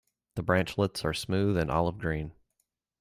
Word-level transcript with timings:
The 0.33 0.41
branchlets 0.41 1.05
are 1.05 1.13
smooth 1.13 1.57
and 1.57 1.69
olive-green. 1.69 2.31